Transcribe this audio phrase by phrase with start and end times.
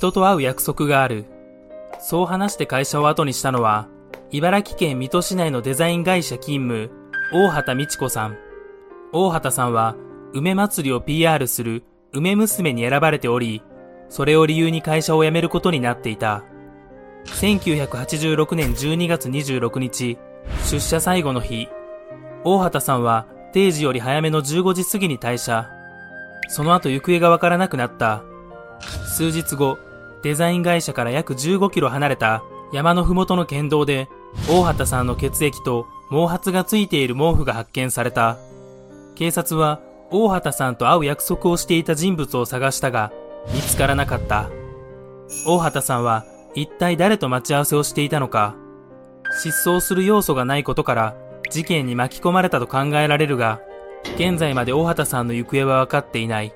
[0.00, 1.26] 人と会う約束がある。
[2.00, 3.86] そう話して会社を後にしたのは、
[4.30, 6.90] 茨城県水戸市内のデザイン会社勤務、
[7.34, 8.38] 大畑美智子さん。
[9.12, 9.96] 大畑さんは、
[10.32, 11.84] 梅祭りを PR する
[12.14, 13.62] 梅娘に選ばれており、
[14.08, 16.44] それを理由に会社を辞めることになっていた。
[17.26, 20.16] 1986年12月26日、
[20.64, 21.68] 出社最後の日、
[22.44, 25.68] 大畑さんは定時より早めの15時過ぎに退社。
[26.48, 28.22] その後行方がわからなくなった。
[29.04, 29.76] 数日後、
[30.22, 34.08] デザイン会社から約15キロ離れた山のふもとの県道で、
[34.48, 38.36] 大畑さんの血液と毛髪がついている毛布が発見された。
[39.14, 43.12] 警察は大畑さんと会う約束をしていた人物を探したが、
[43.54, 44.50] 見つからなかった。
[45.46, 48.54] 大畑さんは一体誰と待ち合わせをしていたのか。
[49.42, 51.14] 失踪する要素がないことから
[51.50, 53.60] 事件に巻き込まれたと考えられるが、
[54.16, 56.52] 現在まで大畑さんの行方は分かっていない。